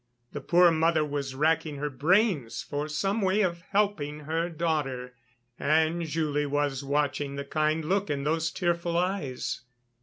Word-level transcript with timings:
The 0.33 0.41
poor 0.41 0.71
mother 0.71 1.05
was 1.05 1.35
racking 1.35 1.75
her 1.75 1.91
brains 1.91 2.63
for 2.63 2.87
some 2.89 3.21
way 3.21 3.41
of 3.41 3.61
helping 3.69 4.21
her 4.21 4.49
daughter, 4.49 5.13
and 5.59 6.03
Julie 6.07 6.47
was 6.47 6.83
watching 6.83 7.35
the 7.35 7.45
kind 7.45 7.85
look 7.85 8.09
in 8.09 8.23
those 8.23 8.49
tearful 8.49 8.97
eyes. 8.97 9.61